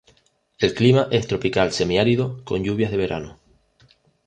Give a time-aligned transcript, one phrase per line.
[0.57, 3.39] El clima es Tropical Semiárido, con lluvias de verano.